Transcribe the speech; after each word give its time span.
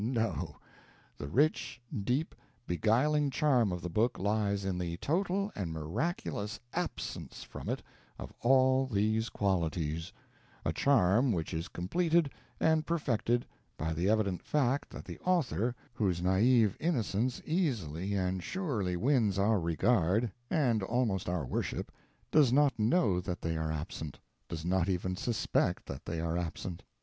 No; 0.03 0.55
the 1.19 1.27
rich, 1.27 1.79
deep, 2.03 2.33
beguiling 2.65 3.29
charm 3.29 3.71
of 3.71 3.83
the 3.83 3.87
book 3.91 4.17
lies 4.17 4.65
in 4.65 4.79
the 4.79 4.97
total 4.97 5.51
and 5.53 5.71
miraculous 5.71 6.59
_absence 6.73 7.47
_from 7.47 7.69
it 7.69 7.83
of 8.17 8.33
all 8.39 8.87
these 8.87 9.29
qualities 9.29 10.11
a 10.65 10.73
charm 10.73 11.31
which 11.31 11.53
is 11.53 11.67
completed 11.67 12.31
and 12.59 12.87
perfected 12.87 13.45
by 13.77 13.93
the 13.93 14.09
evident 14.09 14.41
fact 14.41 14.89
that 14.89 15.05
the 15.05 15.19
author, 15.19 15.75
whose 15.93 16.19
naive 16.19 16.75
innocence 16.79 17.39
easily 17.45 18.15
and 18.15 18.41
surely 18.41 18.95
wins 18.97 19.37
our 19.37 19.59
regard, 19.59 20.31
and 20.49 20.81
almost 20.81 21.29
our 21.29 21.45
worship, 21.45 21.91
does 22.31 22.51
not 22.51 22.79
know 22.79 23.19
that 23.21 23.39
they 23.43 23.55
are 23.55 23.71
absent, 23.71 24.17
does 24.49 24.65
not 24.65 24.89
even 24.89 25.15
suspect 25.15 25.85
that 25.85 26.05
they 26.07 26.19
are 26.19 26.39
absent. 26.39 26.81